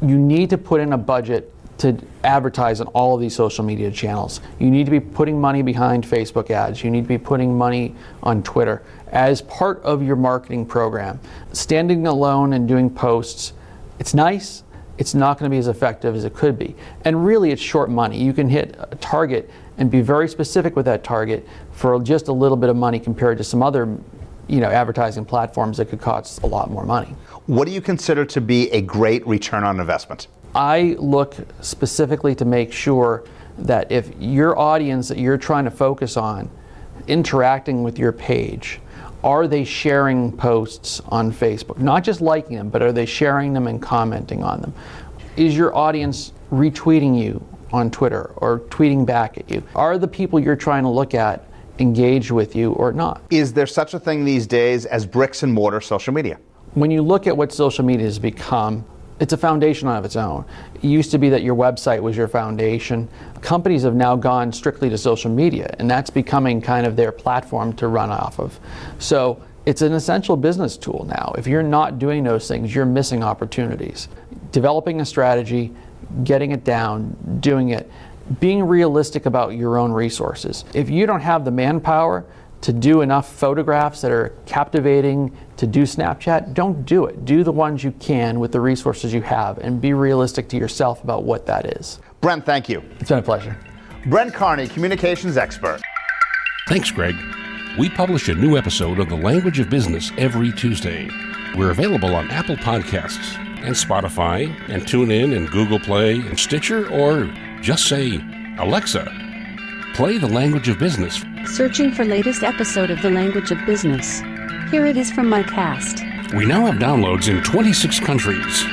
You 0.00 0.18
need 0.18 0.50
to 0.50 0.58
put 0.58 0.80
in 0.80 0.92
a 0.92 0.98
budget 0.98 1.52
to 1.82 1.96
advertise 2.24 2.80
on 2.80 2.86
all 2.88 3.14
of 3.14 3.20
these 3.20 3.34
social 3.34 3.64
media 3.64 3.90
channels. 3.90 4.40
You 4.58 4.70
need 4.70 4.84
to 4.84 4.90
be 4.90 5.00
putting 5.00 5.40
money 5.40 5.62
behind 5.62 6.04
Facebook 6.04 6.50
ads. 6.50 6.82
You 6.82 6.90
need 6.90 7.02
to 7.02 7.08
be 7.08 7.18
putting 7.18 7.56
money 7.56 7.94
on 8.22 8.42
Twitter 8.42 8.82
as 9.08 9.42
part 9.42 9.82
of 9.82 10.02
your 10.02 10.16
marketing 10.16 10.64
program. 10.64 11.20
Standing 11.52 12.06
alone 12.06 12.54
and 12.54 12.66
doing 12.66 12.88
posts, 12.88 13.52
it's 13.98 14.14
nice, 14.14 14.62
it's 14.98 15.14
not 15.14 15.38
going 15.38 15.50
to 15.50 15.54
be 15.54 15.58
as 15.58 15.68
effective 15.68 16.14
as 16.14 16.24
it 16.24 16.34
could 16.34 16.58
be. 16.58 16.76
And 17.04 17.26
really, 17.26 17.50
it's 17.50 17.60
short 17.60 17.90
money. 17.90 18.22
You 18.22 18.32
can 18.32 18.48
hit 18.48 18.76
a 18.78 18.96
target 18.96 19.50
and 19.76 19.90
be 19.90 20.00
very 20.00 20.28
specific 20.28 20.76
with 20.76 20.84
that 20.86 21.02
target 21.02 21.46
for 21.72 22.00
just 22.00 22.28
a 22.28 22.32
little 22.32 22.56
bit 22.56 22.70
of 22.70 22.76
money 22.76 23.00
compared 23.00 23.38
to 23.38 23.44
some 23.44 23.62
other 23.62 23.98
you 24.48 24.60
know, 24.60 24.68
advertising 24.68 25.24
platforms 25.24 25.78
that 25.78 25.86
could 25.86 26.00
cost 26.00 26.42
a 26.42 26.46
lot 26.46 26.70
more 26.70 26.84
money. 26.84 27.14
What 27.46 27.66
do 27.66 27.72
you 27.72 27.80
consider 27.80 28.24
to 28.26 28.40
be 28.40 28.70
a 28.70 28.80
great 28.80 29.26
return 29.26 29.64
on 29.64 29.80
investment? 29.80 30.28
I 30.54 30.96
look 30.98 31.36
specifically 31.60 32.34
to 32.34 32.44
make 32.44 32.72
sure 32.72 33.24
that 33.58 33.90
if 33.90 34.10
your 34.18 34.58
audience 34.58 35.08
that 35.08 35.18
you're 35.18 35.38
trying 35.38 35.64
to 35.64 35.70
focus 35.70 36.16
on 36.16 36.50
interacting 37.06 37.82
with 37.82 37.98
your 37.98 38.12
page, 38.12 38.80
are 39.24 39.46
they 39.46 39.64
sharing 39.64 40.32
posts 40.32 41.00
on 41.08 41.32
Facebook? 41.32 41.78
Not 41.78 42.04
just 42.04 42.20
liking 42.20 42.56
them, 42.56 42.68
but 42.68 42.82
are 42.82 42.92
they 42.92 43.06
sharing 43.06 43.52
them 43.52 43.66
and 43.66 43.80
commenting 43.80 44.42
on 44.42 44.60
them? 44.60 44.74
Is 45.36 45.56
your 45.56 45.74
audience 45.74 46.32
retweeting 46.50 47.18
you 47.18 47.44
on 47.72 47.90
Twitter 47.90 48.32
or 48.36 48.60
tweeting 48.60 49.06
back 49.06 49.38
at 49.38 49.50
you? 49.50 49.62
Are 49.74 49.96
the 49.96 50.08
people 50.08 50.38
you're 50.38 50.56
trying 50.56 50.82
to 50.82 50.90
look 50.90 51.14
at 51.14 51.46
engaged 51.78 52.30
with 52.30 52.54
you 52.54 52.72
or 52.72 52.92
not? 52.92 53.22
Is 53.30 53.52
there 53.52 53.66
such 53.66 53.94
a 53.94 54.00
thing 54.00 54.24
these 54.24 54.46
days 54.46 54.84
as 54.84 55.06
bricks 55.06 55.42
and 55.42 55.52
mortar 55.52 55.80
social 55.80 56.12
media? 56.12 56.38
When 56.74 56.90
you 56.90 57.02
look 57.02 57.26
at 57.26 57.36
what 57.36 57.52
social 57.52 57.84
media 57.84 58.06
has 58.06 58.18
become, 58.18 58.84
it's 59.22 59.32
a 59.32 59.36
foundation 59.36 59.86
of 59.86 60.04
its 60.04 60.16
own. 60.16 60.44
It 60.74 60.82
used 60.82 61.12
to 61.12 61.18
be 61.18 61.28
that 61.28 61.44
your 61.44 61.54
website 61.54 62.00
was 62.00 62.16
your 62.16 62.26
foundation. 62.26 63.08
Companies 63.40 63.84
have 63.84 63.94
now 63.94 64.16
gone 64.16 64.52
strictly 64.52 64.90
to 64.90 64.98
social 64.98 65.30
media, 65.30 65.72
and 65.78 65.88
that's 65.88 66.10
becoming 66.10 66.60
kind 66.60 66.88
of 66.88 66.96
their 66.96 67.12
platform 67.12 67.72
to 67.74 67.86
run 67.86 68.10
off 68.10 68.40
of. 68.40 68.58
So 68.98 69.40
it's 69.64 69.80
an 69.80 69.92
essential 69.92 70.36
business 70.36 70.76
tool 70.76 71.06
now. 71.08 71.34
If 71.38 71.46
you're 71.46 71.62
not 71.62 72.00
doing 72.00 72.24
those 72.24 72.48
things, 72.48 72.74
you're 72.74 72.84
missing 72.84 73.22
opportunities. 73.22 74.08
Developing 74.50 75.00
a 75.00 75.06
strategy, 75.06 75.72
getting 76.24 76.50
it 76.50 76.64
down, 76.64 77.16
doing 77.38 77.68
it, 77.68 77.88
being 78.40 78.64
realistic 78.64 79.26
about 79.26 79.50
your 79.50 79.78
own 79.78 79.92
resources. 79.92 80.64
If 80.74 80.90
you 80.90 81.06
don't 81.06 81.20
have 81.20 81.44
the 81.44 81.52
manpower, 81.52 82.24
to 82.62 82.72
do 82.72 83.00
enough 83.00 83.30
photographs 83.30 84.00
that 84.00 84.10
are 84.10 84.34
captivating 84.46 85.36
to 85.56 85.66
do 85.66 85.82
Snapchat, 85.82 86.54
don't 86.54 86.84
do 86.84 87.04
it. 87.04 87.24
Do 87.24 87.44
the 87.44 87.52
ones 87.52 87.84
you 87.84 87.92
can 87.92 88.40
with 88.40 88.52
the 88.52 88.60
resources 88.60 89.12
you 89.12 89.20
have 89.22 89.58
and 89.58 89.80
be 89.80 89.92
realistic 89.92 90.48
to 90.50 90.56
yourself 90.56 91.02
about 91.04 91.24
what 91.24 91.44
that 91.46 91.76
is. 91.76 91.98
Brett, 92.20 92.46
thank 92.46 92.68
you. 92.68 92.82
It's 93.00 93.10
been 93.10 93.18
a 93.18 93.22
pleasure. 93.22 93.56
Brett 94.06 94.32
Carney, 94.32 94.68
communications 94.68 95.36
expert. 95.36 95.80
Thanks, 96.68 96.90
Greg. 96.90 97.16
We 97.78 97.88
publish 97.88 98.28
a 98.28 98.34
new 98.34 98.56
episode 98.56 98.98
of 98.98 99.08
The 99.08 99.16
Language 99.16 99.58
of 99.58 99.68
Business 99.68 100.12
every 100.16 100.52
Tuesday. 100.52 101.08
We're 101.56 101.70
available 101.70 102.14
on 102.14 102.30
Apple 102.30 102.56
Podcasts 102.56 103.36
and 103.64 103.74
Spotify 103.74 104.54
and 104.68 104.82
TuneIn 104.82 105.36
and 105.36 105.50
Google 105.50 105.78
Play 105.80 106.14
and 106.14 106.38
Stitcher 106.38 106.88
or 106.90 107.24
just 107.60 107.88
say, 107.88 108.20
Alexa, 108.58 109.10
play 109.94 110.18
The 110.18 110.28
Language 110.28 110.68
of 110.68 110.78
Business 110.78 111.24
Searching 111.46 111.92
for 111.92 112.04
latest 112.04 112.42
episode 112.42 112.90
of 112.90 113.02
The 113.02 113.10
Language 113.10 113.50
of 113.50 113.58
Business. 113.66 114.20
Here 114.70 114.86
it 114.86 114.96
is 114.96 115.10
from 115.10 115.28
my 115.28 115.42
cast. 115.42 116.02
We 116.34 116.46
now 116.46 116.64
have 116.66 116.76
downloads 116.76 117.28
in 117.28 117.42
26 117.42 118.00
countries. 118.00 118.64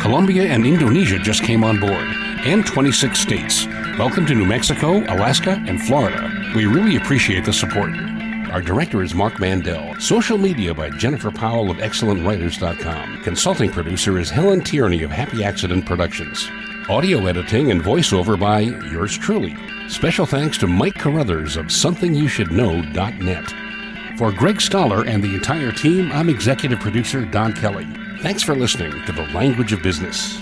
Colombia 0.00 0.44
and 0.44 0.66
Indonesia 0.66 1.18
just 1.18 1.42
came 1.42 1.64
on 1.64 1.80
board, 1.80 2.06
and 2.44 2.66
26 2.66 3.18
states. 3.18 3.66
Welcome 3.98 4.26
to 4.26 4.34
New 4.34 4.44
Mexico, 4.44 4.98
Alaska, 5.14 5.62
and 5.66 5.80
Florida. 5.80 6.30
We 6.54 6.66
really 6.66 6.96
appreciate 6.96 7.44
the 7.44 7.52
support. 7.52 7.92
Our 8.50 8.60
director 8.60 9.02
is 9.02 9.14
Mark 9.14 9.40
Mandel. 9.40 9.94
Social 9.98 10.36
media 10.36 10.74
by 10.74 10.90
Jennifer 10.90 11.30
Powell 11.30 11.70
of 11.70 11.78
ExcellentWriters.com. 11.78 13.22
Consulting 13.22 13.70
producer 13.70 14.18
is 14.18 14.30
Helen 14.30 14.60
Tierney 14.62 15.02
of 15.02 15.10
Happy 15.10 15.42
Accident 15.42 15.86
Productions. 15.86 16.48
Audio 16.88 17.26
editing 17.26 17.72
and 17.72 17.82
voiceover 17.82 18.38
by 18.38 18.60
yours 18.60 19.18
truly. 19.18 19.56
Special 19.88 20.24
thanks 20.24 20.56
to 20.58 20.68
Mike 20.68 20.94
Carruthers 20.94 21.56
of 21.56 21.66
SomethingYouShouldKnow.net. 21.66 24.16
For 24.16 24.30
Greg 24.30 24.60
Stoller 24.60 25.04
and 25.04 25.20
the 25.20 25.34
entire 25.34 25.72
team, 25.72 26.12
I'm 26.12 26.28
executive 26.28 26.78
producer 26.78 27.24
Don 27.24 27.54
Kelly. 27.54 27.88
Thanks 28.20 28.44
for 28.44 28.54
listening 28.54 28.92
to 29.04 29.10
The 29.10 29.26
Language 29.34 29.72
of 29.72 29.82
Business. 29.82 30.40